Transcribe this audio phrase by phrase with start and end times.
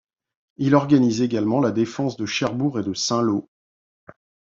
[0.57, 3.47] Il organise également la défense de Cherbourg et de Saint-Lô.